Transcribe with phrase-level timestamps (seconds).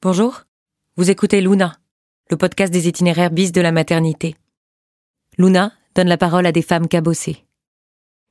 [0.00, 0.44] Bonjour,
[0.96, 1.76] vous écoutez Luna,
[2.30, 4.36] le podcast des itinéraires bis de la maternité.
[5.38, 7.44] Luna donne la parole à des femmes cabossées.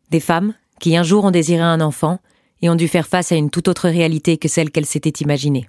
[0.10, 2.22] Des femmes qui un jour ont désiré un enfant
[2.62, 5.68] et ont dû faire face à une toute autre réalité que celle qu'elles s'étaient imaginée.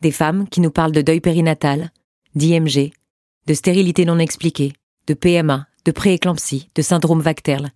[0.00, 1.92] Des femmes qui nous parlent de deuil périnatal,
[2.34, 2.90] d'IMG,
[3.46, 4.72] de stérilité non expliquée,
[5.06, 7.68] de PMA, de prééclampsie, de syndrome Vacterle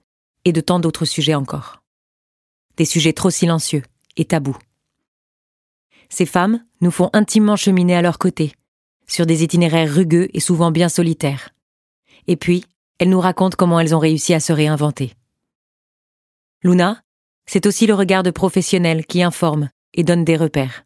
[0.46, 1.82] et de tant d'autres sujets encore.
[2.78, 3.82] Des sujets trop silencieux
[4.16, 4.56] et tabous.
[6.08, 8.52] Ces femmes nous font intimement cheminer à leur côté,
[9.06, 11.50] sur des itinéraires rugueux et souvent bien solitaires.
[12.26, 12.64] Et puis,
[12.98, 15.14] elles nous racontent comment elles ont réussi à se réinventer.
[16.62, 17.02] Luna,
[17.46, 20.84] c'est aussi le regard de professionnels qui informent et donnent des repères.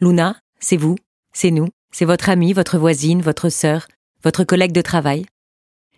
[0.00, 0.96] Luna, c'est vous,
[1.32, 3.88] c'est nous, c'est votre amie, votre voisine, votre sœur,
[4.22, 5.26] votre collègue de travail.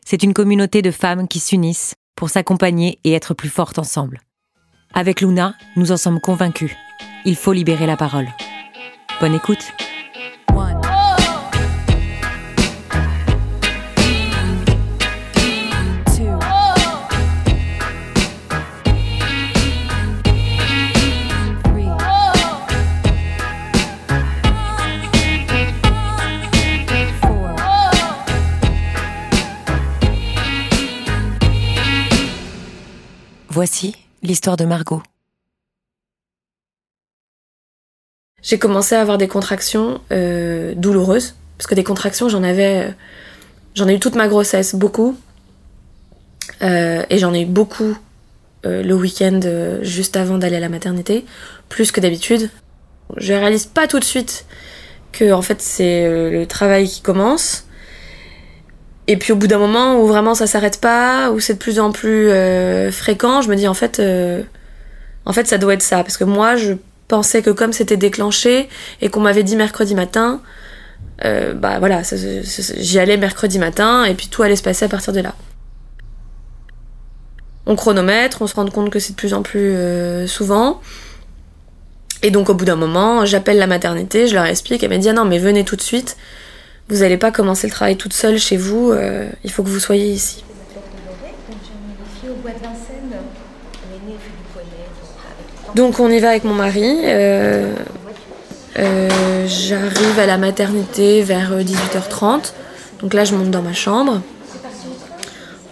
[0.05, 4.20] C'est une communauté de femmes qui s'unissent pour s'accompagner et être plus fortes ensemble.
[4.92, 6.75] Avec Luna, nous en sommes convaincus.
[7.24, 8.28] Il faut libérer la parole.
[9.20, 9.72] Bonne écoute.
[33.53, 35.03] Voici l'histoire de Margot.
[38.42, 42.91] J'ai commencé à avoir des contractions euh, douloureuses parce que des contractions j'en avais, euh,
[43.74, 45.16] j'en ai eu toute ma grossesse beaucoup
[46.62, 47.97] euh, et j'en ai eu beaucoup
[48.62, 49.41] le week-end
[49.80, 51.24] juste avant d'aller à la maternité,
[51.70, 52.50] plus que d'habitude.
[53.16, 54.44] Je réalise pas tout de suite
[55.12, 57.64] que en fait c'est le travail qui commence.
[59.06, 61.80] Et puis au bout d'un moment où vraiment ça s'arrête pas, où c'est de plus
[61.80, 62.28] en plus
[62.92, 63.98] fréquent, je me dis en fait,
[65.25, 66.75] en fait ça doit être ça, parce que moi je
[67.11, 68.69] pensais que comme c'était déclenché
[69.03, 70.41] et qu'on m'avait dit mercredi matin,
[71.25, 75.12] euh, bah voilà, j'y allais mercredi matin et puis tout allait se passer à partir
[75.12, 75.34] de là.
[77.66, 80.81] On chronomètre, on se rend compte que c'est de plus en plus euh, souvent.
[82.22, 85.09] Et donc au bout d'un moment, j'appelle la maternité, je leur explique, elle m'a dit
[85.09, 86.16] ah non mais venez tout de suite,
[86.88, 89.81] vous allez pas commencer le travail toute seule chez vous, euh, il faut que vous
[89.81, 90.44] soyez ici.
[95.75, 97.00] Donc on y va avec mon mari.
[97.04, 97.72] euh,
[98.78, 102.53] euh, J'arrive à la maternité vers euh, 18h30.
[103.00, 104.20] Donc là je monte dans ma chambre.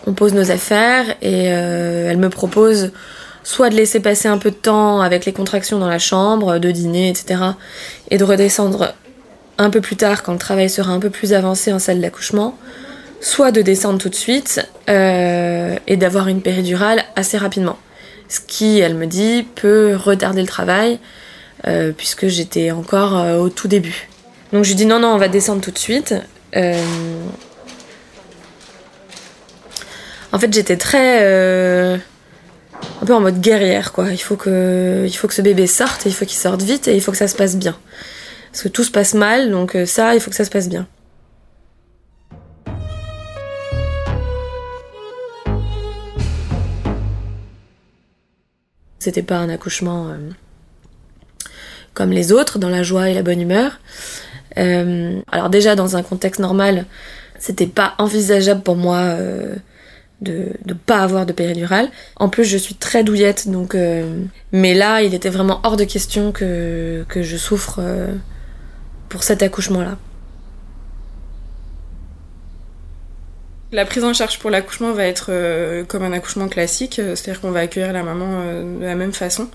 [0.07, 2.93] On pose nos affaires et euh, elle me propose
[3.45, 6.71] soit de laisser passer un peu de temps avec les contractions dans la chambre, de
[6.71, 7.43] dîner, etc.
[8.11, 8.95] Et de redescendre
[9.59, 12.57] un peu plus tard quand le travail sera un peu plus avancé en salle d'accouchement.
[13.21, 17.77] Soit de descendre tout de suite euh, et d'avoir une péridurale assez rapidement
[18.29, 20.99] ce qui, elle me dit, peut retarder le travail,
[21.67, 24.09] euh, puisque j'étais encore euh, au tout début.
[24.53, 26.15] Donc je lui dis non, non, on va descendre tout de suite.
[26.57, 26.83] Euh,
[30.31, 31.25] En fait, j'étais très...
[31.25, 34.11] un peu en mode guerrière, quoi.
[34.11, 35.05] Il faut, que...
[35.07, 37.13] il faut que ce bébé sorte, et il faut qu'il sorte vite, et il faut
[37.13, 37.75] que ça se passe bien.
[38.53, 40.87] Parce que tout se passe mal, donc ça, il faut que ça se passe bien.
[49.09, 50.19] C'était pas un accouchement euh,
[51.95, 53.81] comme les autres, dans la joie et la bonne humeur.
[54.59, 56.85] Euh, alors déjà, dans un contexte normal,
[57.39, 59.57] c'était pas envisageable pour moi euh,
[60.21, 61.89] de ne pas avoir de péridurale.
[62.17, 63.75] En plus, je suis très douillette, donc...
[64.53, 67.81] mais là, il était vraiment hors de question que, je souffre
[69.09, 69.97] pour cet accouchement-là.
[73.71, 77.43] La prise en charge pour l'accouchement va être euh, comme un accouchement classique, euh, c'est-à-dire
[77.43, 79.49] qu'on va accueillir la maman euh, de la même façon.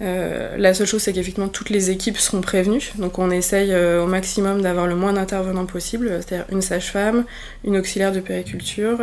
[0.00, 2.92] La seule chose, c'est qu'effectivement, toutes les équipes seront prévenues.
[2.98, 7.24] Donc, on essaye au maximum d'avoir le moins d'intervenants possible, c'est-à-dire une sage-femme,
[7.64, 9.00] une auxiliaire de périculture,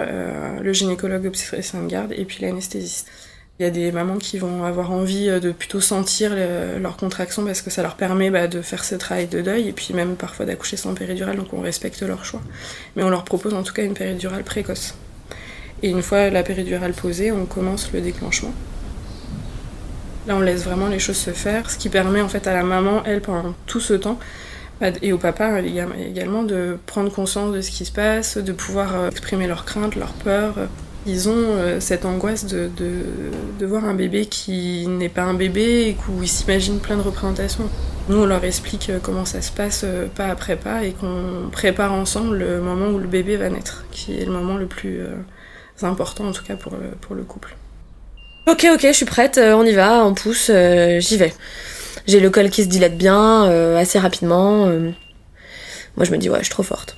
[0.61, 3.09] le gynécologue obstétricien de garde et puis l'anesthésiste.
[3.59, 6.97] Il y a des mamans qui vont avoir envie euh, de plutôt sentir le- leur
[6.97, 9.93] contraction parce que ça leur permet bah, de faire ce travail de deuil et puis
[9.93, 12.41] même parfois d'accoucher sans péridurale, donc on respecte leur choix.
[12.95, 14.95] Mais on leur propose en tout cas une péridurale précoce.
[15.83, 18.53] Et une fois la péridurale posée, on commence le déclenchement.
[20.27, 22.63] Là, on laisse vraiment les choses se faire, ce qui permet en fait à la
[22.63, 24.19] maman, elle, pendant tout ce temps,
[24.81, 28.51] bah, et au papa éga- également, de prendre conscience de ce qui se passe, de
[28.51, 30.55] pouvoir euh, exprimer leurs craintes, leurs peurs.
[31.07, 32.69] Ils ont euh, cette angoisse de,
[33.59, 37.01] de, voir un bébé qui n'est pas un bébé et où ils s'imaginent plein de
[37.01, 37.69] représentations.
[38.09, 41.49] Nous, on leur explique euh, comment ça se passe euh, pas après pas et qu'on
[41.51, 45.01] prépare ensemble le moment où le bébé va naître, qui est le moment le plus
[45.81, 47.55] important en tout cas pour le, pour le couple.
[48.47, 51.33] Ok, ok, je suis prête, on y va, on pousse, j'y vais.
[52.07, 53.43] J'ai le col qui se dilate bien,
[53.75, 54.67] assez rapidement.
[54.67, 56.95] Moi, je me dis, ouais, je suis trop forte.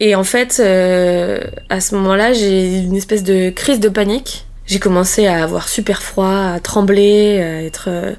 [0.00, 4.46] Et en fait, euh, à ce moment-là, j'ai une espèce de crise de panique.
[4.66, 8.12] J'ai commencé à avoir super froid, à trembler, à être euh,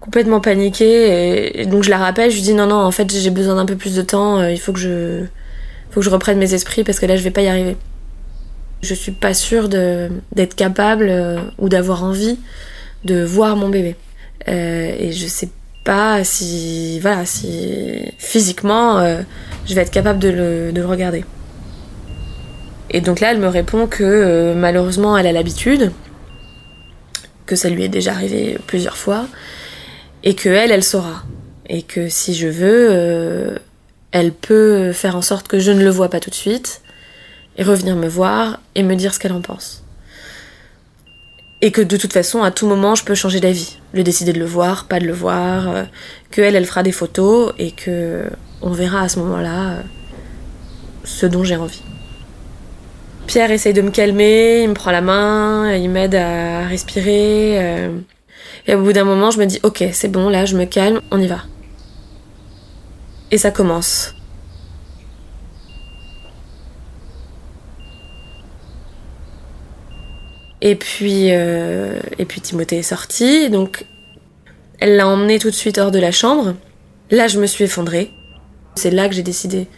[0.00, 1.66] complètement paniquée.
[1.66, 3.76] Donc, je la rappelle, je lui dis, non, non, en fait, j'ai besoin d'un peu
[3.76, 4.38] plus de temps.
[4.38, 5.24] euh, il faut que je,
[5.90, 7.76] faut que je reprenne mes esprits parce que là, je vais pas y arriver.
[8.82, 11.10] Je suis pas sûre d'être capable
[11.58, 12.38] ou d'avoir envie
[13.04, 13.96] de voir mon bébé.
[14.46, 15.48] Et je sais
[15.86, 19.22] pas si, voilà, si physiquement euh,
[19.66, 21.24] je vais être capable de le, de le regarder.
[22.90, 25.92] Et donc là, elle me répond que euh, malheureusement, elle a l'habitude,
[27.46, 29.26] que ça lui est déjà arrivé plusieurs fois,
[30.24, 31.22] et que elle, elle saura.
[31.68, 33.56] Et que si je veux, euh,
[34.10, 36.82] elle peut faire en sorte que je ne le vois pas tout de suite,
[37.56, 39.85] et revenir me voir et me dire ce qu'elle en pense.
[41.62, 43.78] Et que de toute façon, à tout moment, je peux changer d'avis.
[43.92, 45.84] Le décider de le voir, pas de le voir, euh,
[46.30, 48.24] que elle, elle fera des photos et que
[48.60, 49.82] on verra à ce moment-là euh,
[51.04, 51.82] ce dont j'ai envie.
[53.26, 57.58] Pierre essaye de me calmer, il me prend la main, il m'aide à respirer.
[57.58, 57.98] euh,
[58.66, 61.00] et au bout d'un moment, je me dis, ok, c'est bon, là, je me calme,
[61.10, 61.42] on y va.
[63.30, 64.15] Et ça commence.
[70.62, 73.84] Et puis, euh, et puis Timothée est sorti, donc
[74.78, 76.54] elle l'a emmené tout de suite hors de la chambre.
[77.10, 78.10] Là, je me suis effondrée.
[78.74, 79.68] C'est là que j'ai décidé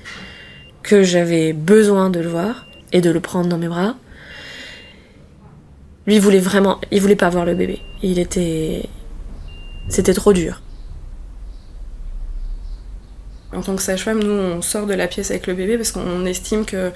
[0.82, 3.96] que j'avais besoin de le voir et de le prendre dans mes bras.
[6.06, 7.80] Lui voulait vraiment, il voulait pas voir le bébé.
[8.02, 8.88] Il était,
[9.88, 10.62] c'était trop dur.
[13.54, 16.26] En tant que sage-femme, nous, on sort de la pièce avec le bébé parce qu'on
[16.26, 16.92] estime que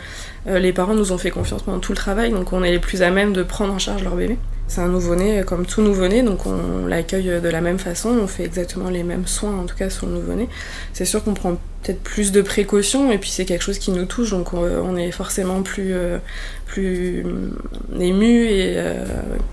[0.46, 2.78] euh, les parents nous ont fait confiance pendant tout le travail, donc on est les
[2.78, 4.36] plus à même de prendre en charge leur bébé.
[4.68, 8.26] C'est un nouveau-né euh, comme tout nouveau-né, donc on l'accueille de la même façon, on
[8.26, 10.48] fait exactement les mêmes soins, en tout cas sur le nouveau-né.
[10.92, 14.04] C'est sûr qu'on prend peut-être plus de précautions, et puis c'est quelque chose qui nous
[14.04, 16.18] touche, donc on, est forcément plus, euh,
[16.66, 19.04] plus euh, ému euh,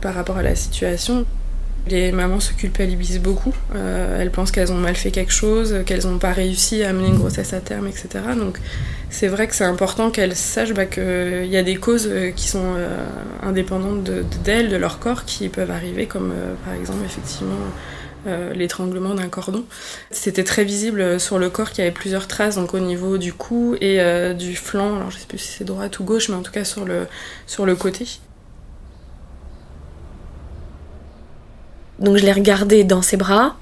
[0.01, 1.25] par rapport à la situation.
[1.89, 3.53] Les mamans se culpabilisent beaucoup.
[3.75, 7.07] Euh, elles pensent qu'elles ont mal fait quelque chose, qu'elles n'ont pas réussi à mener
[7.07, 8.07] une grossesse à terme, etc.
[8.37, 8.59] Donc
[9.09, 12.47] c'est vrai que c'est important qu'elles sachent bah, qu'il y a des causes euh, qui
[12.47, 13.05] sont euh,
[13.41, 16.31] indépendantes de- d'elles, de, leur corps, qui peuvent arriver, comme
[16.63, 17.55] par exemple effectivement
[18.53, 19.63] l'étranglement d'un cordon.
[20.11, 23.31] C'était très visible sur le corps qu'il y avait plusieurs traces, donc au niveau du
[23.31, 23.99] cou et
[24.37, 24.97] du flanc.
[24.97, 27.07] Alors je sais plus si c'est droite ou gauche, mais en tout cas sur le,
[27.47, 28.05] sur le côté.
[31.99, 33.57] Donc je l'ai regardé dans ses bras.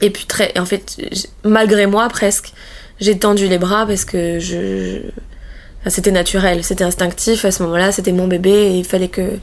[0.00, 0.96] Et puis très, en fait,
[1.44, 2.52] malgré moi presque,
[3.00, 5.00] j'ai tendu les bras parce que je,
[5.86, 9.38] c'était naturel, c'était instinctif à ce moment-là, c'était mon bébé et il fallait que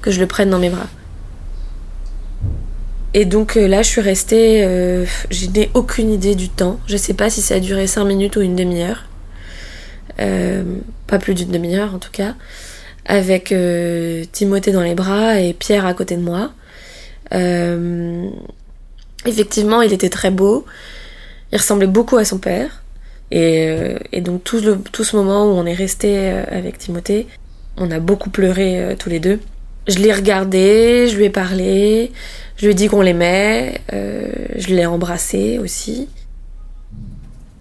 [0.00, 0.88] que je le prenne dans mes bras.
[3.14, 6.80] Et donc euh, là, je suis restée, euh, je n'ai aucune idée du temps.
[6.86, 9.04] Je sais pas si ça a duré 5 minutes ou une demi-heure.
[10.20, 10.62] Euh,
[11.06, 12.34] pas plus d'une demi-heure en tout cas.
[13.06, 16.52] Avec euh, Timothée dans les bras et Pierre à côté de moi.
[17.34, 18.28] Euh,
[19.26, 20.64] effectivement, il était très beau.
[21.52, 22.82] Il ressemblait beaucoup à son père.
[23.30, 27.26] Et, euh, donc tout, ce moment où on est resté euh, avec Timothée,
[27.76, 29.40] on a beaucoup pleuré tous les deux.
[29.88, 32.12] Je l'ai regardé, je lui ai parlé,
[32.56, 36.08] je lui ai dit qu'on l'aimait, je l'ai embrassé aussi.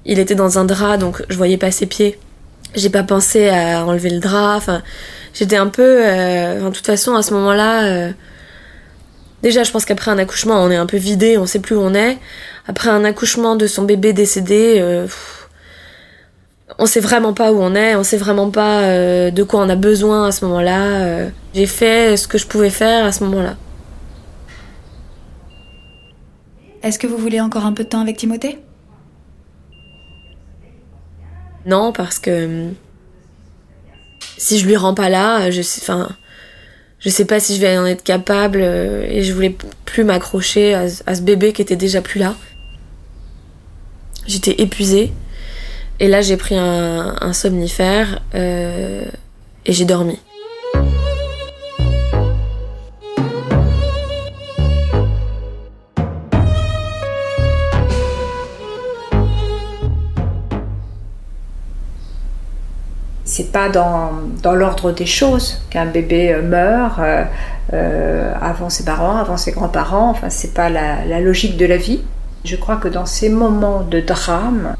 [0.05, 2.19] Il était dans un drap, donc je voyais pas ses pieds.
[2.75, 4.55] J'ai pas pensé à enlever le drap.
[4.57, 4.81] Enfin,
[5.33, 6.01] j'étais un peu.
[6.05, 8.11] euh, de toute façon, à ce moment-là,
[9.41, 11.81] déjà, je pense qu'après un accouchement, on est un peu vidé, on sait plus où
[11.81, 12.17] on est.
[12.67, 15.49] Après un accouchement de son bébé décédé, euh, pff,
[16.79, 19.69] on sait vraiment pas où on est, on sait vraiment pas euh, de quoi on
[19.69, 20.81] a besoin à ce moment-là.
[21.03, 21.29] euh.
[21.53, 23.55] J'ai fait ce que je pouvais faire à ce moment-là.
[26.83, 28.57] Est-ce que vous voulez encore un peu de temps avec Timothée?
[31.65, 32.73] Non, parce que hum,
[34.37, 36.09] si je lui rends pas là, je sais, enfin,
[37.01, 39.55] je sais pas si je vais en être capable euh, et je voulais
[39.85, 42.35] plus m'accrocher à, ce- bébé qui était déjà plus là.
[44.27, 45.11] J'étais épuisée
[45.99, 49.03] et là j'ai pris un, un somnifère euh,
[49.65, 50.19] et j'ai dormi.
[63.31, 64.11] C'est pas dans,
[64.43, 67.23] dans l'ordre des choses qu'un bébé euh, meurt euh,
[67.71, 70.09] euh, avant ses parents, avant ses grands-parents.
[70.09, 72.01] Enfin, c'est pas la, logique de la vie.
[72.43, 74.75] Je crois que dans ces moments de drame,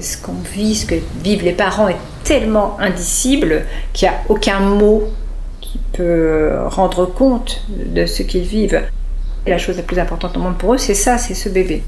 [0.00, 3.62] ce qu'on vit, ce que vivent les parents est tellement indicible
[3.92, 5.04] qu'il n'y a aucun mot
[5.60, 8.82] qui peut rendre compte de ce qu'ils vivent.
[9.46, 11.84] Et la chose la plus importante au monde pour eux, c'est ça, c'est ce bébé.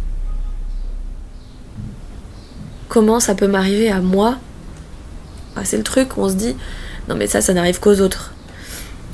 [2.89, 4.37] Comment ça peut m'arriver à moi
[5.57, 6.57] ah, C'est le truc où on se dit,
[7.09, 8.33] non mais ça, ça n'arrive qu'aux autres.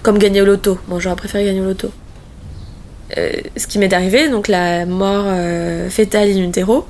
[0.03, 0.79] Comme gagner au loto.
[0.89, 1.91] Bon, j'aurais préféré gagner au loto.
[3.17, 6.87] Euh, ce qui m'est arrivé, donc la mort euh, fétale in utero,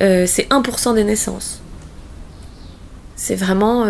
[0.00, 1.60] euh, c'est 1% des naissances.
[3.16, 3.84] C'est vraiment.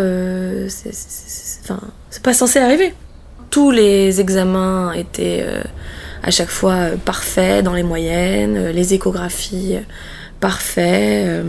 [0.67, 2.93] c'est pas censé arriver.
[3.49, 5.45] Tous les examens étaient
[6.21, 9.77] à chaque fois parfaits dans les moyennes, les échographies
[10.41, 11.45] parfaits.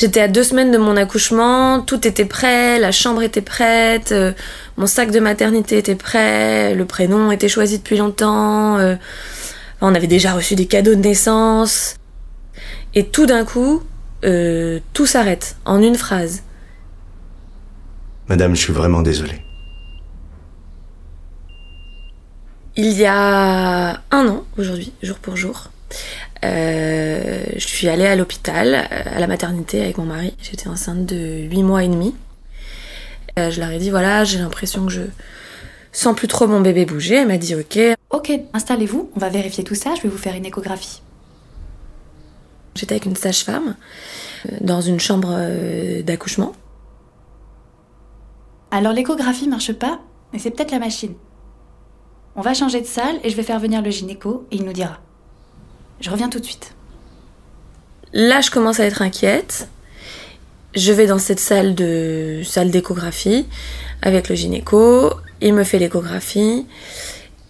[0.00, 4.32] J'étais à deux semaines de mon accouchement, tout était prêt, la chambre était prête, euh,
[4.78, 8.96] mon sac de maternité était prêt, le prénom était choisi depuis longtemps, euh,
[9.82, 11.96] on avait déjà reçu des cadeaux de naissance.
[12.94, 13.82] Et tout d'un coup,
[14.24, 16.44] euh, tout s'arrête en une phrase.
[18.26, 19.42] Madame, je suis vraiment désolée.
[22.74, 25.70] Il y a un an, aujourd'hui, jour pour jour,
[26.44, 30.34] euh, je suis allée à l'hôpital, euh, à la maternité avec mon mari.
[30.40, 32.14] J'étais enceinte de 8 mois et demi.
[33.38, 35.02] Euh, je leur ai dit voilà, j'ai l'impression que je
[35.92, 37.16] sens plus trop mon bébé bouger.
[37.16, 37.78] Elle m'a dit ok.
[38.10, 41.02] Ok, installez-vous, on va vérifier tout ça, je vais vous faire une échographie.
[42.74, 43.76] J'étais avec une sage-femme
[44.60, 45.36] dans une chambre
[46.02, 46.52] d'accouchement.
[48.70, 50.00] Alors l'échographie marche pas,
[50.32, 51.14] mais c'est peut-être la machine.
[52.36, 54.72] On va changer de salle et je vais faire venir le gynéco et il nous
[54.72, 55.00] dira.
[56.00, 56.74] Je reviens tout de suite.
[58.12, 59.68] Là, je commence à être inquiète.
[60.74, 63.46] Je vais dans cette salle de salle d'échographie
[64.02, 65.12] avec le gynéco.
[65.40, 66.66] Il me fait l'échographie.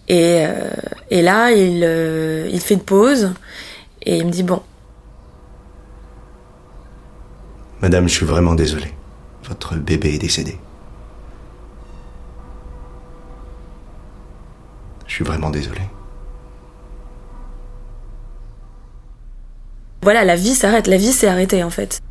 [0.07, 0.69] Et, euh,
[1.09, 3.31] là, il, euh, il fait une pause.
[4.01, 4.61] Et il me dit Bon.
[7.81, 8.93] Madame, je suis vraiment désolé.
[9.45, 10.57] Votre bébé est décédé.
[15.07, 15.81] Je suis vraiment désolé.
[20.03, 22.01] Voilà, la vie s'arrête, la vie s'est arrêtée en fait.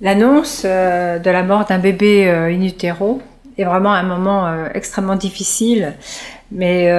[0.00, 3.22] L'annonce euh, de la mort d'un bébé euh, in utero
[3.56, 5.94] est vraiment un moment euh, extrêmement difficile.
[6.50, 6.90] Mais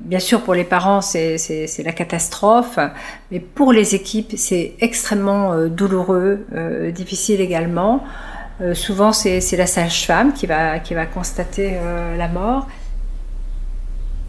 [0.00, 1.38] bien sûr, pour les parents, c'est
[1.82, 2.78] la catastrophe.
[3.30, 6.44] Mais pour les équipes, c'est extrêmement douloureux,
[6.92, 8.04] difficile également.
[8.60, 10.78] Euh, souvent, c'est la sage-femme qui va,
[11.12, 12.68] constater euh, la mort.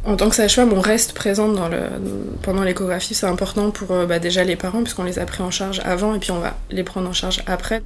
[0.06, 1.82] En tant que sage-femme, on reste présente dans le,
[2.42, 3.14] pendant l'échographie.
[3.14, 6.16] C'est important pour euh, bah, déjà les parents, puisqu'on les a pris en charge avant,
[6.16, 7.84] et puis on va les prendre en charge après.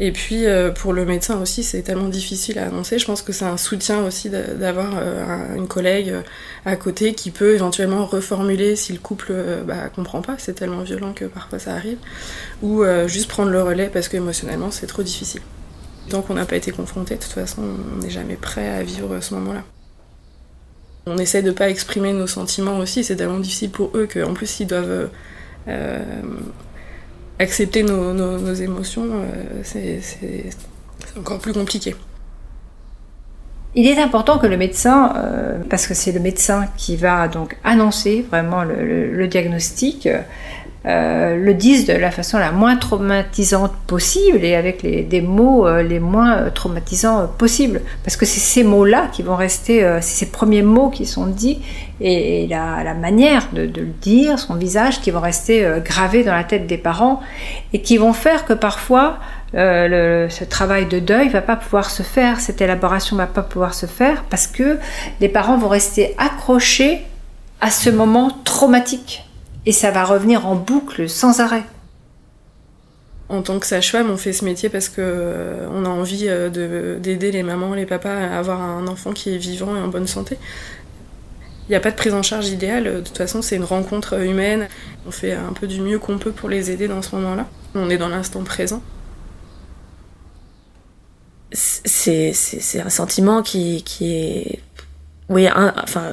[0.00, 2.98] Et puis pour le médecin aussi, c'est tellement difficile à annoncer.
[2.98, 5.00] Je pense que c'est un soutien aussi d'avoir
[5.54, 6.12] une collègue
[6.66, 9.32] à côté qui peut éventuellement reformuler si le couple
[9.64, 10.34] bah, comprend pas.
[10.38, 11.98] C'est tellement violent que parfois ça arrive.
[12.60, 15.42] Ou juste prendre le relais parce qu'émotionnellement c'est trop difficile.
[16.10, 19.20] Tant qu'on n'a pas été confronté, de toute façon, on n'est jamais prêt à vivre
[19.20, 19.62] ce moment-là.
[21.06, 24.60] On essaie de pas exprimer nos sentiments aussi, c'est tellement difficile pour eux qu'en plus
[24.60, 25.10] ils doivent
[25.68, 26.22] euh,
[27.38, 30.00] accepter nos, émotions, euh, c'est
[31.18, 31.94] encore plus compliqué.
[33.74, 37.58] Il est important que le médecin, euh, parce que c'est le médecin qui va donc
[37.64, 40.08] annoncer vraiment le diagnostic,
[40.86, 45.66] euh, le disent de la façon la moins traumatisante possible et avec les, des mots
[45.66, 47.80] euh, les moins euh, traumatisants possibles.
[48.02, 51.62] Parce que c'est ces mots-là qui vont rester, c'est ces premiers mots qui sont dits
[52.02, 56.66] et, la, manière de, le dire, son visage, qui vont rester gravés dans la tête
[56.66, 57.20] des parents
[57.72, 59.18] et qui vont faire que parfois
[59.54, 63.86] ce travail de deuil va pas pouvoir se faire, cette élaboration va pas pouvoir se
[63.86, 64.78] faire parce que
[65.20, 67.00] les parents vont rester accrochés
[67.60, 69.24] à ce moment traumatique
[69.66, 71.64] et ça va revenir en boucle sans arrêt.
[73.28, 76.98] En tant que sage-femme, on fait ce métier parce que euh, on a envie euh,
[76.98, 80.06] d'aider les mamans, les papas à avoir un enfant qui est vivant et en bonne
[80.06, 80.36] santé.
[81.66, 84.22] Il n'y a pas de prise en charge idéale, de toute façon c'est une rencontre
[84.22, 84.68] humaine.
[85.06, 87.46] On fait un peu du mieux qu'on peut pour les aider dans ce moment-là.
[87.74, 88.82] On est dans l'instant présent.
[91.52, 92.34] C'est
[92.84, 94.60] un sentiment qui, qui est...
[95.30, 96.12] Oui, enfin,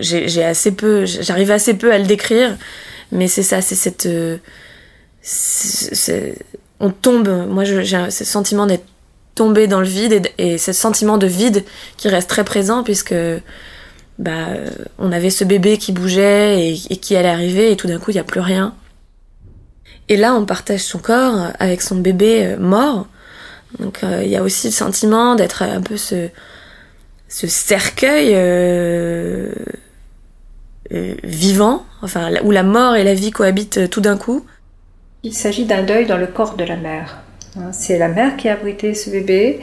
[0.00, 2.56] j'ai assez peu, j'arrive assez peu à le décrire,
[3.12, 4.38] mais c'est ça, c'est cette, euh,
[6.80, 7.28] on tombe.
[7.48, 8.86] Moi, j'ai ce sentiment d'être
[9.34, 11.64] tombé dans le vide et, ce sentiment de vide
[11.96, 13.14] qui reste très présent puisque
[14.18, 14.48] bah
[14.98, 18.14] on avait ce bébé qui bougeait et, qui allait arriver et tout d'un coup il
[18.14, 18.74] n'y a plus rien.
[20.08, 23.06] Et là, on partage son corps avec son bébé euh, mort.
[23.78, 26.28] Donc euh, il y a aussi le sentiment d'être un peu ce
[27.28, 29.52] ce cercueil euh,
[30.92, 31.84] euh, vivant,
[32.44, 34.44] où la mort et la vie cohabitent tout d'un coup.
[35.22, 37.22] Il s'agit d'un deuil dans le corps de la mère.
[37.56, 39.60] Hein, C'est la mère qui a abrité ce bébé.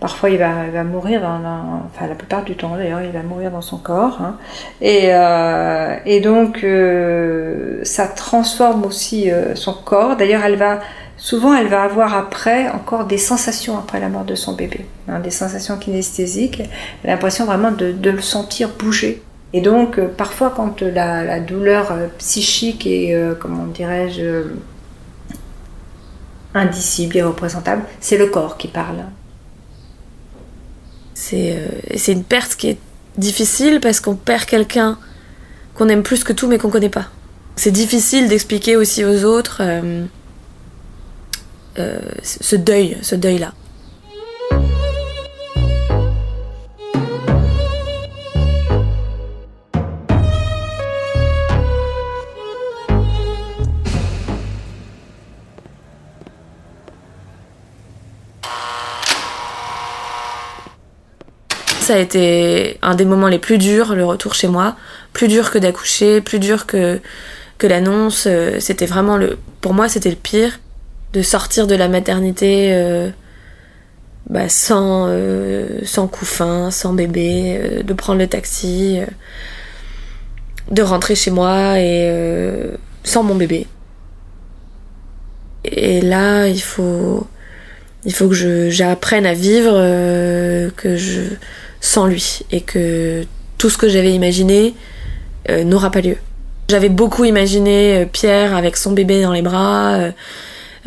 [0.00, 3.62] Parfois, il va, mourir, dans, enfin la plupart du temps d'ailleurs, il va mourir dans
[3.62, 4.20] son corps.
[4.20, 4.36] hein.
[4.82, 10.16] Et, euh, donc, euh, ça transforme aussi euh, son corps.
[10.16, 10.80] D'ailleurs, elle va
[11.16, 15.20] souvent, elle va avoir après encore des sensations après la mort de son bébé, hein,
[15.20, 16.62] des sensations kinesthésiques.
[17.04, 19.22] L'impression vraiment de, le sentir bouger.
[19.52, 24.44] Et donc, euh, parfois, quand la, la douleur euh, psychique est, euh, comment dirais-je,
[26.54, 29.04] indicible, irreprésentable, c'est le corps qui parle.
[31.14, 31.56] C'est
[31.90, 32.78] et une perte qui est
[33.16, 34.98] difficile parce qu'on perd quelqu'un
[35.74, 37.06] qu'on aime plus que tout mais qu'on connaît pas.
[37.56, 39.62] C'est difficile d'expliquer aussi aux autres
[41.78, 43.52] euh, ce deuil, ce deuil-là.
[61.84, 64.74] Ça a été un des moments les plus durs, le retour chez moi.
[65.12, 66.98] Plus dur que d'accoucher, plus dur que,
[67.58, 68.24] que l'annonce.
[68.26, 69.36] Euh, C'était vraiment le.
[69.60, 70.60] Pour moi, c'était le pire.
[71.14, 73.08] De sortir de la maternité euh,
[74.28, 79.06] bah, sans, euh, sans couffin, sans bébé, euh, de prendre le taxi, euh,
[80.70, 81.74] de rentrer chez moi
[83.04, 83.66] sans mon bébé.
[85.64, 87.26] Et là, il faut.
[88.06, 89.72] Il faut que j'apprenne à vivre
[90.76, 91.22] que je
[91.80, 93.24] sans lui et que
[93.56, 94.74] tout ce que j'avais imaginé
[95.48, 96.18] n'aura pas lieu.
[96.68, 100.10] J'avais beaucoup imaginé Pierre avec son bébé dans les bras,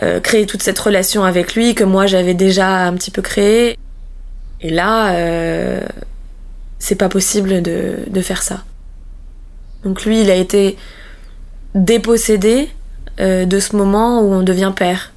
[0.03, 3.77] euh, créer toute cette relation avec lui que moi j'avais déjà un petit peu créée.
[4.61, 5.81] Et là, euh,
[6.79, 8.63] c'est pas possible de, de faire ça.
[9.83, 10.77] Donc lui, il a été
[11.75, 12.69] dépossédé
[13.19, 15.11] euh, de ce moment où on devient père.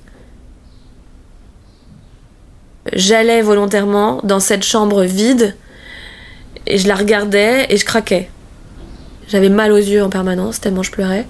[2.94, 5.54] J'allais volontairement dans cette chambre vide
[6.66, 8.30] et je la regardais et je craquais.
[9.28, 11.26] J'avais mal aux yeux en permanence tellement je pleurais.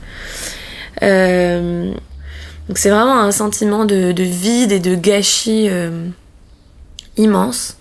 [1.02, 1.92] Euh,
[2.70, 6.06] donc c'est vraiment un sentiment de, de vide et de gâchis euh,
[7.16, 7.76] immense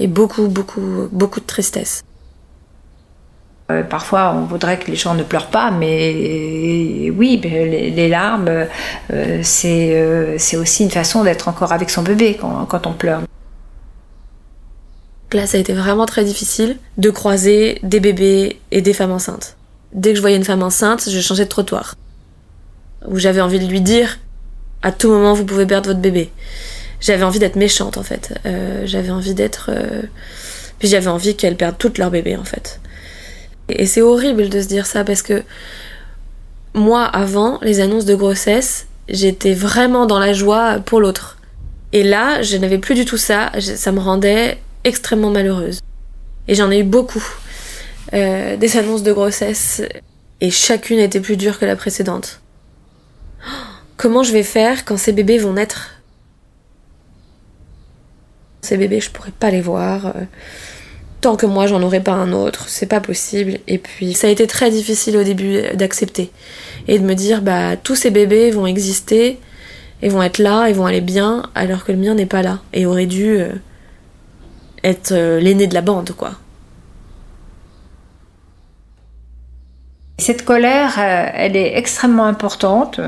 [0.00, 2.02] et beaucoup beaucoup beaucoup de tristesse.
[3.70, 8.66] Euh, Parfois, on voudrait que les gens ne pleurent pas, mais oui, les, les larmes,
[9.12, 12.94] euh, c'est euh, c'est aussi une façon d'être encore avec son bébé quand, quand on
[12.94, 13.20] pleure.
[15.32, 19.56] Là, ça a été vraiment très difficile de croiser des bébés et des femmes enceintes.
[19.92, 21.94] Dès que je voyais une femme enceinte, je changeais de trottoir.
[23.06, 24.18] Où j'avais envie de lui dire
[24.82, 26.30] à tout moment vous pouvez perdre votre bébé.
[27.00, 28.34] J'avais envie d'être méchante en fait.
[28.46, 29.70] Euh, j'avais envie d'être.
[29.72, 30.02] euh,
[30.78, 32.80] Puis j'avais envie qu'elles perdent toutes leurs bébés en fait.
[33.68, 35.42] Et c'est horrible de se dire ça parce que
[36.74, 41.38] moi, avant les annonces de grossesse, j'étais vraiment dans la joie pour l'autre.
[41.92, 43.52] Et là, je n'avais plus du tout ça.
[43.60, 45.80] Ça me rendait extrêmement malheureuse.
[46.48, 47.24] Et j'en ai eu beaucoup.
[48.14, 49.82] Euh, des annonces de grossesse.
[50.40, 52.40] Et chacune était plus dure que la précédente.
[53.46, 53.50] Oh,
[54.02, 56.02] Comment je vais faire quand ces bébés vont naître
[58.60, 60.06] Ces bébés, je pourrais pas les voir.
[60.06, 60.24] euh,
[61.20, 63.60] Tant que moi, j'en aurai pas un autre, c'est pas possible.
[63.68, 66.32] Et puis, ça a été très difficile au début d'accepter.
[66.88, 69.38] Et de me dire, bah, tous ces bébés vont exister,
[70.02, 72.58] et vont être là, et vont aller bien, alors que le mien n'est pas là.
[72.72, 73.52] Et aurait dû euh,
[74.82, 76.32] être euh, l'aîné de la bande, quoi.
[80.18, 83.00] Cette colère, elle est extrêmement importante.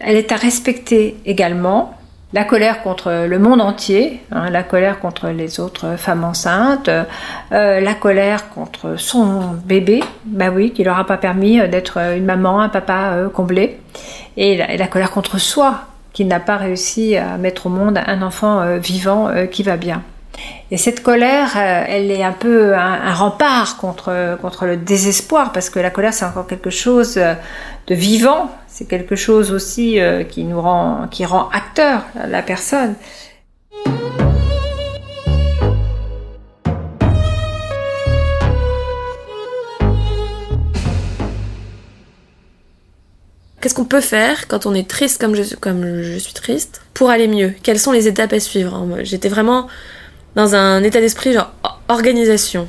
[0.00, 1.94] Elle est à respecter également.
[2.32, 7.80] La colère contre le monde entier, hein, la colère contre les autres femmes enceintes, euh,
[7.80, 12.24] la colère contre son bébé, bah oui, qui leur a pas permis euh, d'être une
[12.24, 13.78] maman, un papa euh, comblé,
[14.36, 18.60] et la, colère contre soi, qui n'a pas réussi à mettre au monde un enfant
[18.60, 20.02] euh, vivant euh, qui va bien.
[20.70, 25.52] Et cette colère, euh, elle est un peu un, un rempart contre, contre le désespoir,
[25.52, 27.34] parce que la colère, c'est encore quelque chose euh,
[27.86, 32.94] de vivant, c'est quelque chose aussi euh, qui nous rend, qui rend acteur la personne.
[43.62, 47.08] Qu'est-ce qu'on peut faire quand on est triste comme je, comme je suis triste pour
[47.08, 47.54] aller mieux?
[47.62, 48.86] Quelles sont les étapes à suivre?
[49.04, 49.68] J'étais vraiment
[50.34, 51.54] dans un état d'esprit genre
[51.88, 52.68] organisation.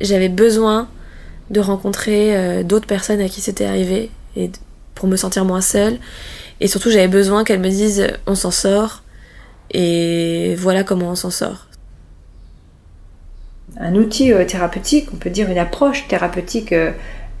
[0.00, 0.88] J'avais besoin
[1.50, 4.50] de rencontrer euh, d'autres personnes à qui c'était arrivé et
[4.98, 5.98] pour me sentir moins seule.
[6.60, 9.04] Et surtout, j'avais besoin qu'elles me disent on s'en sort
[9.70, 11.68] et voilà comment on s'en sort.
[13.78, 16.90] Un outil euh, thérapeutique, on peut dire une approche thérapeutique euh,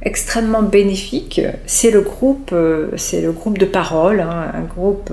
[0.02, 5.12] extrêmement bénéfique, c'est le groupe, euh, c'est le groupe de parole, hein, un groupe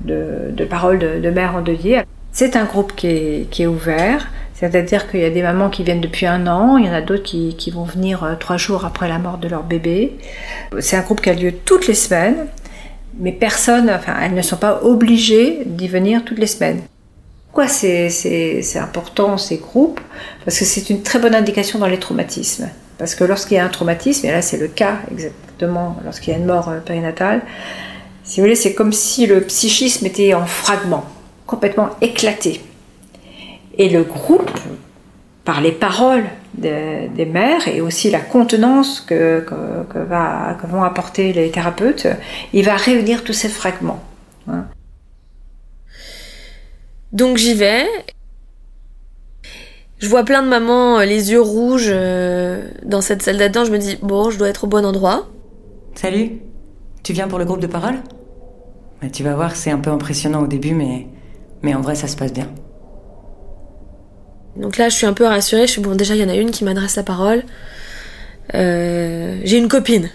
[0.00, 2.02] de, parole de, de endeuillées.
[2.32, 5.84] C'est un groupe qui est, qui est ouvert, c'est-à-dire qu'il y a des mamans qui
[5.84, 8.56] viennent depuis un an, il y en a d'autres qui, qui vont venir euh, trois
[8.56, 10.16] jours après la mort de leur bébé.
[10.80, 12.46] C'est un groupe qui a lieu toutes les semaines,
[13.18, 16.80] mais personne, enfin, elles ne sont pas obligées d'y venir toutes les semaines.
[17.48, 20.00] Pourquoi c'est important ces groupes?
[20.44, 22.68] Parce que c'est une très bonne indication dans les traumatismes.
[22.98, 26.36] Parce que lorsqu'il y a un traumatisme, et là c'est le cas exactement lorsqu'il y
[26.36, 27.42] a une mort euh, périnatale,
[28.24, 31.04] si vous voulez, c'est comme si le psychisme était en fragments,
[31.46, 32.60] complètement éclaté.
[33.78, 34.50] Et le groupe,
[35.44, 41.32] par les paroles des mères et aussi la contenance que, que, va, que, vont apporter
[41.32, 42.06] les thérapeutes,
[42.52, 44.02] il va réunir tous ces fragments.
[44.48, 44.64] Hein.
[47.12, 47.86] Donc j'y vais.
[49.98, 53.66] Je vois plein de mamans, euh, les yeux rouges, euh, dans cette salle d'attente.
[53.66, 55.26] Je me dis, bon, je dois être au bon endroit.
[55.94, 56.32] Salut,
[57.02, 57.94] tu viens pour le groupe de parole
[59.12, 61.06] Tu vas voir, c'est un peu impressionnant au début, mais,
[61.62, 62.48] mais en vrai, ça se passe bien.
[64.56, 65.66] Donc là, je suis un peu rassurée.
[65.66, 67.42] Je suis bon, déjà, il y en a une qui m'adresse la parole.
[68.54, 70.10] Euh, j'ai une copine.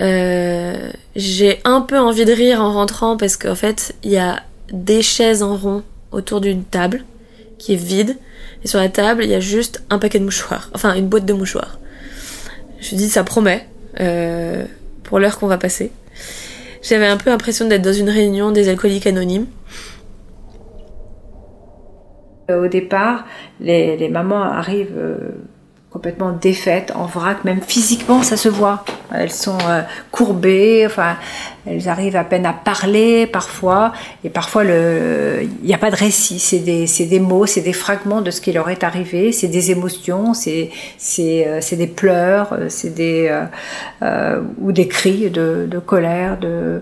[0.00, 4.42] Euh, j'ai un peu envie de rire en rentrant parce qu'en fait, il y a
[4.72, 7.04] des chaises en rond autour d'une table
[7.58, 8.16] qui est vide.
[8.64, 10.70] Et sur la table, il y a juste un paquet de mouchoirs.
[10.74, 11.78] Enfin, une boîte de mouchoirs.
[12.80, 13.66] Je dis, ça promet
[14.00, 14.64] euh,
[15.02, 15.90] pour l'heure qu'on va passer.
[16.82, 19.46] J'avais un peu l'impression d'être dans une réunion des alcooliques anonymes.
[22.50, 23.26] Euh, au départ,
[23.60, 25.18] les, mamans arrivent euh,
[25.90, 28.86] complètement défaites, en vrac, même physiquement, ça se voit.
[29.12, 31.16] Elles sont euh, courbées, enfin,
[31.66, 33.92] elles arrivent à peine à parler parfois,
[34.24, 38.22] et parfois il n'y a pas de récit, c'est des, des, mots, c'est des fragments
[38.22, 43.42] de ce qui leur est arrivé, c'est des émotions, c'est des pleurs, c'est des
[44.58, 46.80] ou des cris de, de colère, de,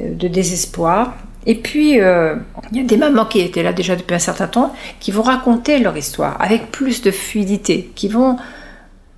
[0.00, 1.14] de désespoir.
[1.48, 2.36] Et puis, euh,
[2.70, 5.22] il y a des mamans qui étaient là déjà depuis un certain temps, qui vont
[5.22, 8.36] raconter leur histoire avec plus de fluidité, qui vont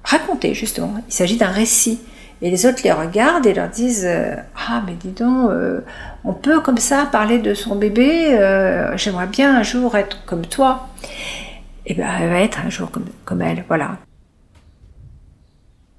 [0.05, 0.95] raconter justement.
[1.09, 2.01] Il s'agit d'un récit.
[2.40, 5.81] Et les autres les regardent et leur disent euh, Ah, mais dis donc, euh,
[6.25, 8.29] on peut comme ça parler de son bébé,
[8.95, 10.88] j'aimerais bien un jour être comme toi.
[11.85, 13.99] Et bien, elle va être un jour comme, comme elle, voilà.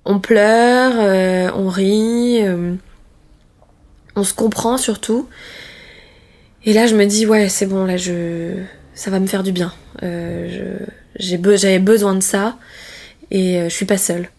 [0.06, 2.42] On pleure, on rit,
[4.16, 5.28] on se comprend surtout.
[6.64, 9.52] Et là, je me dis, ouais, c'est bon, là, je, ça va me faire du
[9.52, 9.74] bien.
[10.04, 10.78] Euh,
[11.16, 12.56] j'avais besoin de ça
[13.32, 14.30] et euh, je suis pas seule.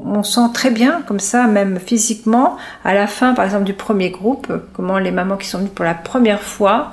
[0.00, 4.10] On sent très bien, comme ça, même physiquement, à la fin, par exemple, du premier
[4.10, 6.92] groupe, comment les mamans qui sont venues pour la première fois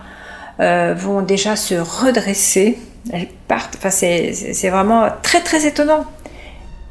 [0.59, 2.77] euh, vont déjà se redresser.
[3.11, 3.75] Elles partent.
[3.77, 6.05] Enfin, c'est vraiment très, très étonnant.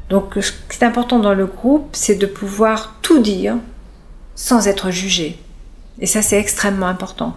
[0.09, 3.55] Donc, ce qui est important dans le groupe, c'est de pouvoir tout dire
[4.35, 5.37] sans être jugé.
[5.99, 7.35] Et ça, c'est extrêmement important.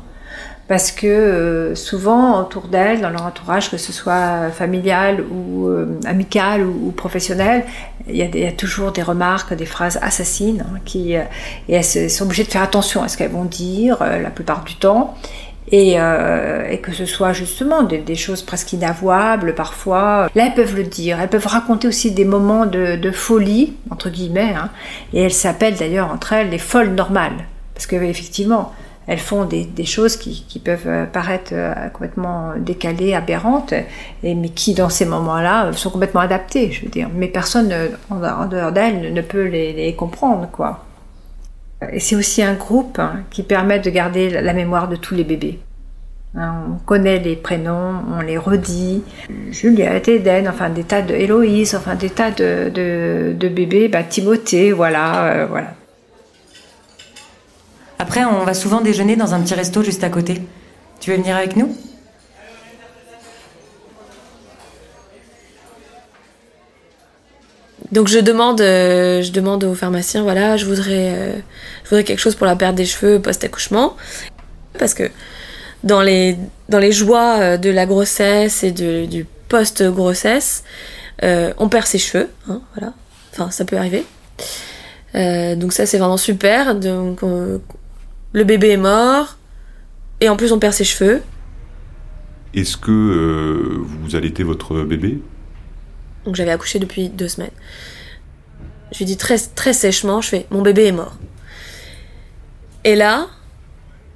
[0.69, 5.99] Parce que euh, souvent, autour d'elles, dans leur entourage, que ce soit familial ou euh,
[6.05, 7.65] amical ou, professionnel,
[8.07, 11.23] il y, y, a toujours des remarques, des phrases assassines, hein, qui, euh,
[11.71, 14.75] et elles sont obligées de faire attention à ce qu'elles vont dire la plupart du
[14.75, 15.15] temps.
[15.71, 20.31] Et, et, que ce soit justement des, des, choses presque inavouables parfois.
[20.35, 21.21] Là, elles peuvent le dire.
[21.21, 24.71] Elles peuvent raconter aussi des moments de, de folie, entre guillemets, hein,
[25.13, 27.45] et elles s'appellent d'ailleurs entre elles les folles normales.
[27.79, 28.73] Parce qu'effectivement,
[29.07, 33.73] elles font des, choses qui, peuvent euh, paraître euh, complètement décalées, aberrantes,
[34.25, 37.09] mais qui, dans ces moments-là, sont complètement adaptées, je veux dire.
[37.15, 37.73] Mais personne
[38.11, 40.85] en, dehors d'elles ne peut les, comprendre, quoi.
[41.93, 45.23] Et c'est aussi un groupe hein, qui permet de garder la mémoire de tous les
[45.23, 45.61] bébés.
[46.35, 49.05] Hein, on connaît les prénoms, on les redit.
[49.53, 55.27] Juliette, Eden, enfin des tas de Héloïse, enfin des tas de, bébés, bah, Timothée, voilà,
[55.27, 55.75] euh, voilà.
[57.99, 60.41] Après, on va souvent déjeuner dans un petit resto juste à côté.
[61.01, 61.77] Tu veux venir avec nous?
[67.93, 71.33] Donc je demande, euh, je demande au pharmacien, voilà, je voudrais, euh,
[71.85, 73.97] je voudrais quelque chose pour la perte des cheveux post-accouchement,
[74.79, 75.11] parce que
[75.85, 76.37] dans les,
[76.91, 80.65] joies euh, de la grossesse et du post-grossesse,
[81.23, 82.93] on perd ses cheveux, hein, voilà,
[83.33, 84.05] enfin ça peut arriver.
[85.15, 86.75] donc ça c'est vraiment super.
[86.75, 87.21] Donc
[88.33, 89.37] le bébé est mort,
[90.21, 91.23] et en plus on perd ses cheveux.
[92.55, 95.21] Est-ce que euh, vous allaitez votre bébé?
[96.25, 97.51] Donc j'avais accouché depuis deux semaines.
[98.93, 101.17] Je lui dis très, très sèchement, je fais mon bébé est mort.
[102.85, 103.27] Et là,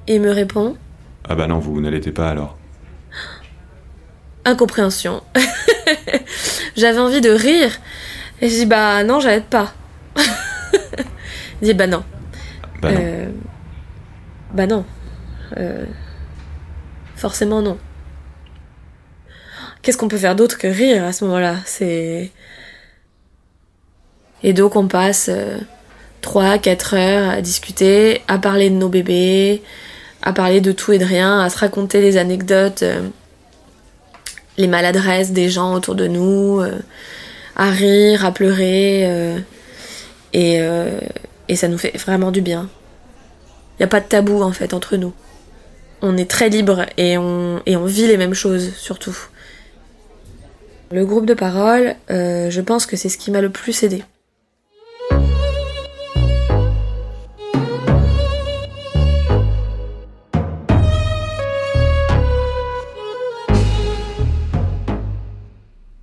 [0.08, 0.76] il me répond
[1.28, 2.56] Ah bah non, vous n'allaitez pas alors.
[4.44, 5.22] Incompréhension.
[6.76, 7.70] J'avais envie de rire.
[8.40, 9.72] Et je dis bah non, j'arrête pas.
[11.62, 12.02] Il dit bah non.
[12.80, 13.00] Bah non.
[13.00, 13.30] Euh,
[14.52, 14.84] bah non.
[15.56, 15.84] Euh,
[17.16, 17.78] forcément non.
[19.82, 21.56] Qu'est-ce qu'on peut faire d'autre que rire à ce moment-là?
[21.64, 22.30] C'est
[24.44, 25.58] et donc on passe euh,
[26.20, 29.62] 3 4 heures à discuter, à parler de nos bébés,
[30.22, 33.08] à parler de tout et de rien, à se raconter les anecdotes, euh,
[34.58, 36.78] les maladresses des gens autour de nous, euh,
[37.56, 39.36] à rire, à pleurer
[40.32, 40.60] et
[41.48, 42.68] et ça nous fait vraiment du bien.
[43.78, 45.12] Il y a pas de tabou en fait entre nous.
[46.02, 49.16] On est très libre et on et on vit les mêmes choses surtout.
[50.90, 54.04] Le groupe de parole, euh, je pense que c'est ce qui m'a le plus aidé.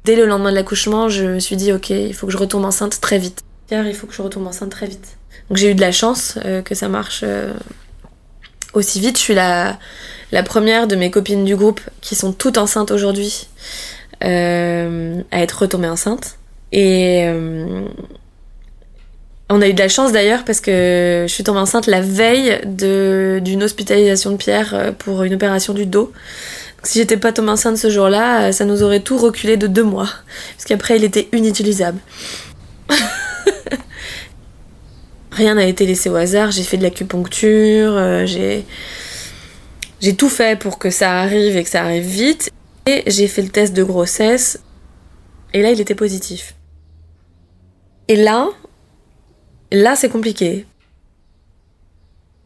[0.05, 2.65] Dès le lendemain de l'accouchement, je me suis dit ok, il faut que je retombe
[2.65, 3.43] enceinte très vite.
[3.67, 5.18] Pierre, il faut que je retombe enceinte très vite.
[5.49, 7.53] Donc j'ai eu de la chance euh, que ça marche euh,
[8.73, 9.17] aussi vite.
[9.17, 9.77] Je suis la,
[10.31, 13.47] la première de mes copines du groupe qui sont toutes enceintes aujourd'hui
[14.23, 16.37] euh, à être retombée enceinte.
[16.71, 17.27] Et
[19.49, 22.61] on a eu de la chance d'ailleurs parce que je suis tombée enceinte la veille
[22.63, 26.13] d'une hospitalisation de Pierre pour une opération du dos.
[26.77, 29.83] Donc, si j'étais pas tombée enceinte ce jour-là, ça nous aurait tout reculé de deux
[29.83, 30.09] mois.
[30.55, 31.97] Parce qu'après, il était inutilisable.
[35.39, 36.51] Rien n'a été laissé au hasard.
[36.51, 41.83] J'ai fait de l'acupuncture, euh, j'ai tout fait pour que ça arrive et que ça
[41.83, 42.51] arrive vite.
[42.85, 44.61] Et j'ai fait le test de grossesse.
[45.53, 46.55] Et là, il était positif.
[48.09, 48.49] Et là,
[49.71, 50.65] là, c'est compliqué.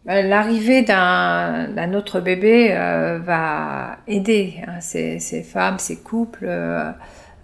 [0.07, 6.91] Euh, L'arrivée d'un autre bébé euh, va aider hein, ces, femmes, ces couples euh,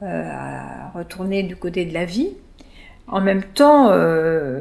[0.04, 2.36] à retourner du côté de la vie.
[3.12, 4.60] En même temps, euh,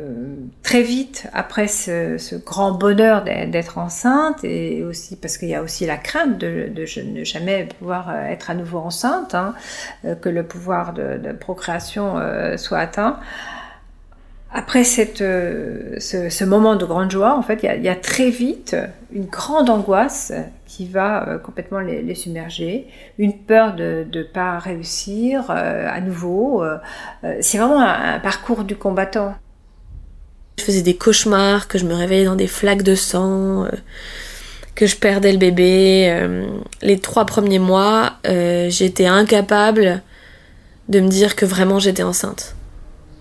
[0.63, 5.85] très vite après ce, grand bonheur d'être enceinte, et aussi parce qu'il y a aussi
[5.85, 6.71] la crainte de,
[7.05, 9.55] ne jamais pouvoir euh, être à nouveau enceinte, hein,
[10.07, 12.17] euh, que le pouvoir de, procréation
[12.57, 13.21] soit atteint.
[14.51, 17.89] Après cette, euh, ce, ce moment de grande joie, en fait, il y a, y
[17.89, 18.77] a très vite
[19.13, 20.33] une grande angoisse
[20.67, 22.87] qui va euh, complètement les, les submerger,
[23.19, 26.65] une peur de ne pas réussir euh, à nouveau.
[27.41, 29.35] c'est vraiment un, un parcours du combattant.
[30.59, 33.69] Je faisais des cauchemars, que je me réveillais dans des flaques de sang, euh,
[34.75, 36.09] que je perdais le bébé.
[36.11, 36.47] euh,
[36.83, 40.03] les trois premiers mois, euh, j'étais incapable
[40.89, 42.57] de me dire que vraiment j'étais enceinte.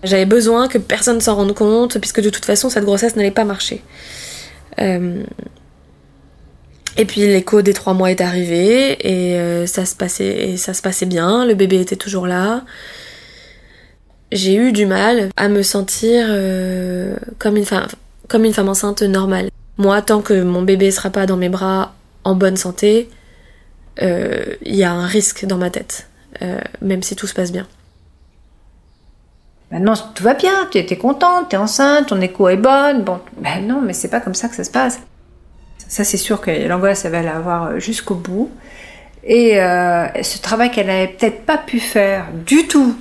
[0.02, 3.44] J'avais besoin que personne s'en rende compte, puisque de toute façon, cette grossesse n'allait pas
[3.44, 3.82] marcher.
[4.80, 5.24] Euh,
[6.96, 10.74] Et puis l'écho des trois mois est arrivé et euh, ça se passait et ça
[10.74, 11.46] se passait bien.
[11.46, 12.64] Le bébé était toujours là.
[14.32, 17.86] J'ai eu du mal à me sentir euh, comme une femme
[18.28, 19.48] comme une femme enceinte normale.
[19.78, 23.08] Moi, tant que mon bébé sera pas dans mes bras en bonne santé,
[24.00, 26.08] il y a un risque dans ma tête,
[26.82, 27.66] même si tout se passe bien.
[29.70, 33.02] Maintenant, tout va bien, tu es contente, tu es enceinte, ton écho est bonne.
[33.02, 35.00] Bon, ben non, mais c'est pas comme ça que ça se passe.
[35.88, 38.50] Ça, c'est sûr que l'angoisse, elle va l'avoir jusqu'au bout.
[39.24, 42.96] Et euh, ce travail qu'elle n'avait peut-être pas pu faire du tout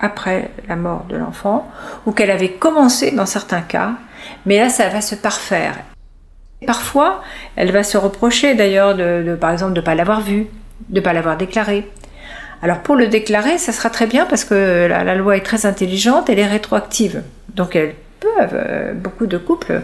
[0.00, 1.68] après la mort de l'enfant,
[2.04, 3.92] ou qu'elle avait commencé dans certains cas,
[4.44, 5.76] mais là, ça va se parfaire.
[6.66, 7.22] Parfois,
[7.54, 10.48] elle va se reprocher d'ailleurs, de, de, par exemple, de ne pas l'avoir vu,
[10.88, 11.88] de ne pas l'avoir déclaré.
[12.66, 16.28] Alors pour le déclarer, ça sera très bien parce que la, loi est très intelligente,
[16.28, 17.22] elle est rétroactive.
[17.54, 17.78] Donc
[18.18, 19.82] peuvent, euh, beaucoup de couples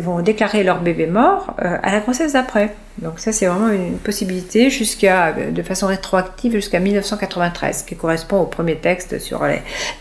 [0.00, 2.74] vont déclarer leur bébé mort euh, à la grossesse d'après.
[2.98, 8.46] Donc ça c'est vraiment une possibilité jusqu'à, de façon rétroactive jusqu'à 1993, qui correspond au
[8.46, 9.44] premier texte sur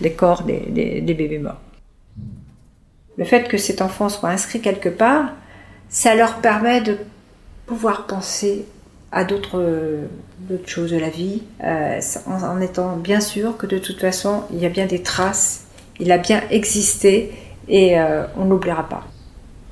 [0.02, 1.62] les, corps des bébés morts.
[3.16, 5.34] Le fait que cet enfant soit inscrit quelque part,
[5.90, 6.98] ça leur permet de
[7.68, 8.66] pouvoir penser
[9.12, 10.06] à d'autres euh,
[10.50, 14.60] d'autres choses de la vie, euh, en, étant bien sûr que de toute façon, il
[14.60, 15.66] y a bien des traces,
[16.00, 17.32] il a bien existé
[17.68, 19.04] et euh, on n'oubliera pas.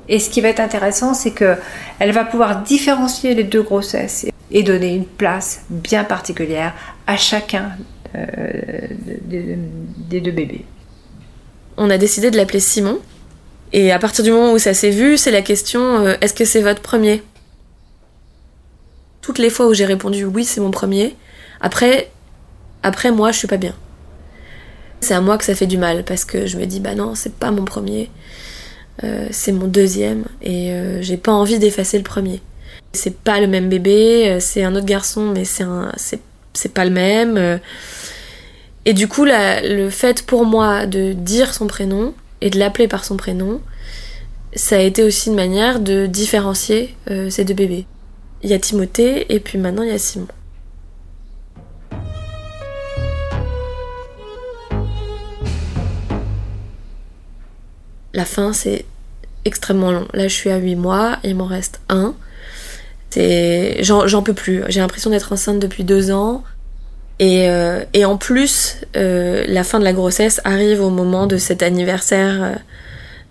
[0.07, 1.55] Et ce qui va être intéressant, c'est que
[1.99, 6.73] elle va pouvoir différencier les deux grossesses et donner une place bien particulière
[7.07, 7.71] à chacun
[8.15, 9.55] de- de-
[10.09, 10.65] des deux bébés.
[11.77, 12.99] On a décidé de l'appeler Simon.
[13.71, 16.61] Et à partir du moment où ça s'est vu, c'est la question est-ce que c'est
[16.61, 17.21] votre premier?
[19.21, 21.15] Toutes les fois où j'ai répondu oui, c'est mon premier,
[21.61, 22.09] après,
[22.83, 23.75] après moi, je suis pas bien.
[25.01, 27.15] C'est à moi que ça fait du mal parce que je me dis bah non,
[27.15, 28.09] c'est pas mon premier,
[29.05, 32.41] Euh, c'est mon deuxième et euh, j'ai pas envie d'effacer le premier.
[32.91, 36.19] C'est pas le même bébé, euh, c'est un autre garçon, mais c'est un, c'est,
[36.53, 37.59] c'est pas le même.
[38.85, 43.05] Et du coup, le fait pour moi de dire son prénom et de l'appeler par
[43.05, 43.61] son prénom,
[44.53, 47.85] ça a été aussi une manière de différencier euh, ces deux bébés.
[48.41, 50.27] Il y a Timothée et puis maintenant il y a Simon.
[58.13, 58.85] La fin, c'est
[59.45, 60.07] extrêmement long.
[60.13, 62.15] Là, je suis à 8 mois, il m'en reste un.
[63.15, 64.63] J'en peux plus.
[64.67, 66.43] J'ai l'impression d'être enceinte depuis deux ans.
[67.19, 71.61] Et, euh, en plus, euh, la fin de la grossesse arrive au moment de cet
[71.63, 72.55] anniversaire euh,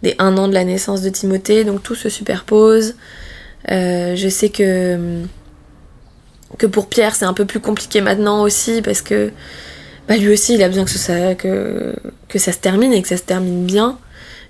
[0.02, 2.94] des un an de la naissance de Timothée, donc tout se superpose.
[3.68, 5.22] Je sais que
[6.56, 9.30] que pour Pierre c'est un peu plus compliqué maintenant aussi parce que
[10.08, 11.94] bah, lui aussi il a besoin que ça que
[12.28, 13.98] que ça se termine et que ça se termine bien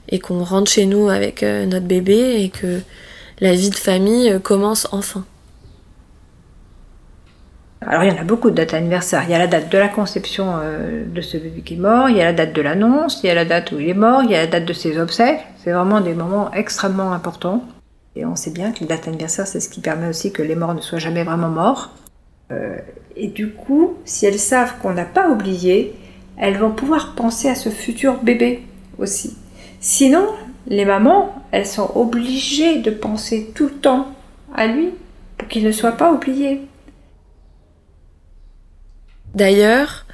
[0.09, 2.81] et qu'on rentre chez nous avec notre bébé et que
[3.40, 5.24] la vie de famille commence enfin.
[7.81, 9.22] Alors il y en a beaucoup de dates anniversaires.
[9.24, 12.09] Il y a la date de la conception euh, de ce bébé qui est mort,
[12.09, 13.94] il y a la date de l'annonce, il y a la date où il est
[13.94, 15.40] mort, il y a la date de ses obsèques.
[15.62, 17.64] C'est vraiment des moments extrêmement importants.
[18.18, 20.57] Et on sait bien que les dates anniversaires, c'est ce qui permet aussi que les
[20.57, 21.92] morts ne soient jamais vraiment morts.
[22.50, 22.76] Euh,
[23.14, 25.94] et du coup, si elles savent qu'on n'a pas oublié,
[26.37, 28.64] elles vont pouvoir penser à ce futur bébé
[28.98, 29.37] aussi.
[29.78, 30.26] Sinon,
[30.66, 34.09] les mamans, elles sont obligées de penser tout le temps
[34.52, 34.90] à lui
[35.37, 36.62] pour qu'il ne soit pas oublié.
[39.33, 40.07] D'ailleurs,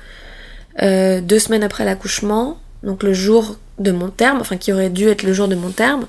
[0.83, 5.09] euh, deux semaines après l'accouchement, donc le jour de mon terme, enfin qui aurait dû
[5.09, 6.07] être le jour de mon terme,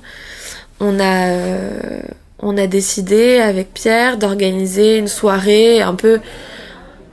[0.80, 2.00] on a, euh,
[2.38, 6.20] on a décidé avec Pierre d'organiser une soirée un peu,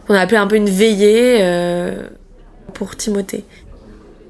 [0.08, 2.08] qu'on a appelé un peu une veillée euh,
[2.74, 3.46] pour Timothée.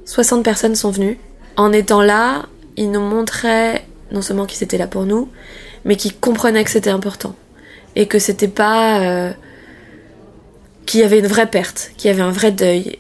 [0.06, 1.18] 60 personnes sont venues.
[1.58, 2.46] En étant là,
[2.78, 5.30] ils nous montraient non seulement qu'ils étaient là pour nous,
[5.86, 7.36] mais qu'ils comprenaient que c'était important
[7.96, 9.34] et que c'était pas
[10.86, 13.00] qu'il y avait une vraie perte, qu'il y avait un vrai deuil.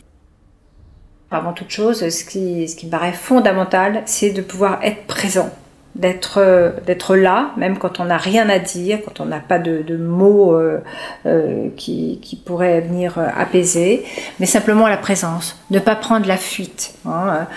[1.32, 5.52] Avant toute chose, ce qui, ce qui me paraît fondamental, c'est de pouvoir être présent,
[5.96, 9.98] d'être d'être là, même quand on n'a rien à dire, quand on n'a pas de,
[9.98, 10.80] mots euh,
[11.26, 14.04] euh, qui, qui, pourraient venir apaiser,
[14.40, 16.96] mais simplement la présence, ne pas prendre la fuite.
[17.06, 17.48] Hein.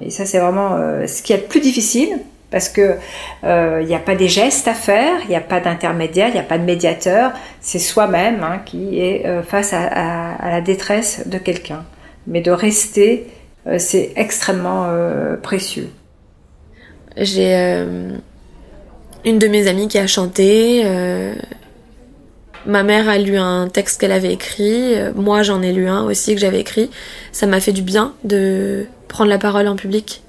[0.00, 2.18] Et ça, c'est vraiment euh, ce qui est le plus difficile,
[2.54, 2.96] parce que
[3.42, 6.34] il euh, n'y a pas des gestes à faire, il n'y a pas d'intermédiaire, il
[6.34, 11.26] n'y a pas de médiateur, c'est soi-même hein, qui est euh, face à, la détresse
[11.26, 11.84] de quelqu'un.
[12.28, 13.26] Mais de rester,
[13.66, 14.88] euh, c'est extrêmement
[15.42, 15.90] précieux.
[17.16, 17.54] J'ai
[19.24, 20.84] une de mes amies qui a chanté.
[22.66, 24.94] ma mère a lu un texte qu'elle avait écrit.
[25.14, 26.90] moi, j'en ai lu un aussi que j'avais écrit.
[27.32, 30.22] Ça m'a fait du bien de prendre la parole en public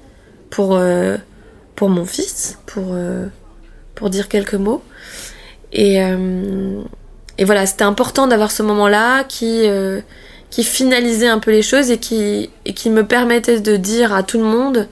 [0.50, 0.78] pour
[1.76, 3.26] pour mon fils, pour, euh,
[3.94, 4.82] pour dire quelques mots.
[5.72, 6.80] Et, euh,
[7.38, 10.00] et voilà, c'était important d'avoir ce moment-là qui, euh,
[10.50, 14.22] qui finalisait un peu les choses et qui, et qui me permettait de dire à
[14.22, 14.88] tout le monde,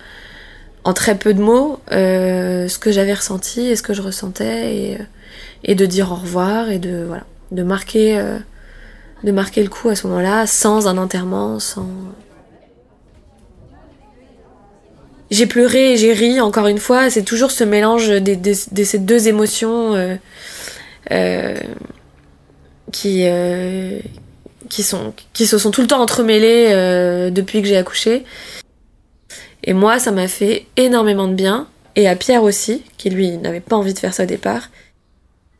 [0.84, 4.98] en très peu de mots, ce que j'avais ressenti et ce que je ressentais, et,
[5.64, 8.22] et de dire au revoir et de, voilà, de marquer,
[9.22, 11.88] de marquer le coup à ce moment-là, sans un enterrement, sans,
[15.34, 17.10] j'ai pleuré et j'ai ri encore une fois.
[17.10, 20.14] C'est toujours ce mélange de ces deux émotions euh,
[21.10, 21.56] euh,
[22.92, 23.98] qui euh,
[24.68, 26.70] qui sont qui se sont tout le temps entremêlées
[27.32, 28.24] depuis que j'ai accouché.
[29.64, 31.66] Et moi, ça m'a fait énormément de bien.
[31.96, 34.70] Et à Pierre aussi, qui lui n'avait pas envie de faire ça au départ.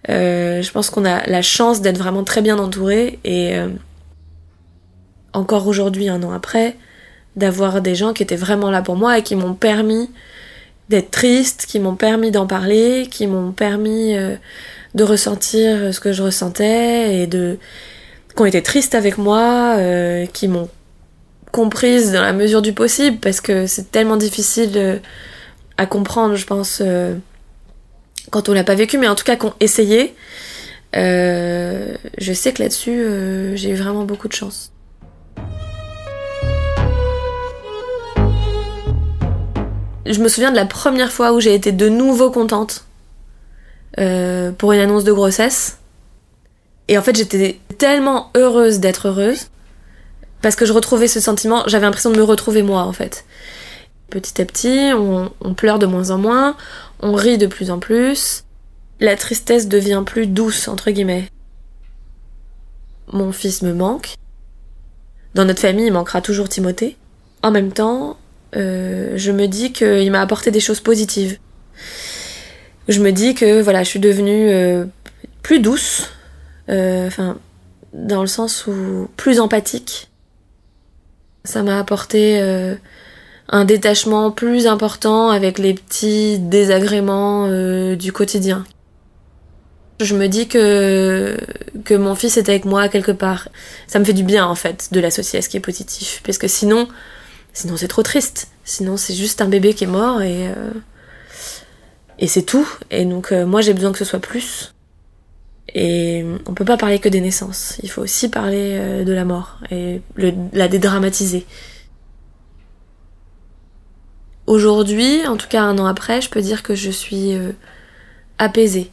[0.09, 3.57] je pense qu'on a la chance d'être vraiment très bien entouré et
[5.35, 6.77] encore aujourd'hui, un an après,
[7.37, 10.09] d'avoir des gens qui étaient vraiment là pour moi et qui m'ont permis
[10.89, 14.37] d'être triste, qui m'ont permis d'en parler, qui m'ont permis euh,
[14.95, 17.59] de ressentir ce que je ressentais et de
[18.37, 20.69] qui ont été tristes avec moi, euh, qui m'ont
[21.55, 24.99] comprise dans la mesure du possible parce que c'est tellement difficile euh,
[25.79, 26.83] à comprendre, je pense,
[28.31, 30.15] quand on l'a pas vécu, mais en tout cas qu'on essayé.
[30.93, 34.73] je sais que là-dessus, j'ai eu vraiment beaucoup de chance.
[40.07, 42.85] je me souviens de la première fois où j'ai été de nouveau contente
[43.99, 45.79] euh, pour une annonce de grossesse.
[46.89, 49.49] Et en fait, j'étais tellement heureuse d'être heureuse
[50.45, 53.25] parce que je retrouvais ce sentiment, j'avais l'impression de me retrouver moi en fait.
[54.11, 56.55] Petit à petit, on, pleure de moins en moins,
[57.01, 58.45] on rit de plus en plus,
[59.01, 61.31] la tristesse devient plus douce, entre guillemets.
[63.11, 64.17] Mon fils me manque.
[65.35, 66.99] Dans notre famille, il manquera toujours Timothée.
[67.43, 68.19] En même temps,
[68.55, 71.39] euh, je me dis qu'il m'a apporté des choses positives.
[72.89, 74.85] Je me dis que voilà, je suis devenue euh,
[75.41, 76.11] plus douce,
[76.69, 77.39] euh, enfin
[77.95, 80.11] dans le sens où plus empathique.
[81.45, 82.75] Ça m'a apporté euh,
[83.49, 88.65] un détachement plus important avec les petits désagréments euh, du quotidien.
[90.01, 91.37] Je me dis que,
[91.85, 93.49] que mon fils est avec moi quelque part.
[93.87, 96.23] Ça me fait du bien en fait de l'associer à ce qui est positif.
[96.25, 96.89] Parce que sinon,
[97.53, 98.49] sinon c'est trop triste.
[98.65, 100.73] Sinon c'est juste un bébé qui est mort et, euh,
[102.19, 102.69] et c'est tout.
[102.91, 104.74] Et donc moi j'ai besoin que ce soit plus.
[105.75, 109.25] Et on peut pas parler que des naissances, il faut aussi parler euh, de la
[109.25, 110.03] mort et
[110.53, 111.45] la dédramatiser.
[114.47, 117.53] Aujourd'hui, en tout cas un an après, je peux dire que je suis euh,
[118.39, 118.91] apaisée.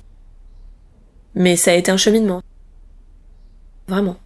[1.36, 2.42] Mais ça a été un cheminement.
[3.88, 4.18] Vraiment.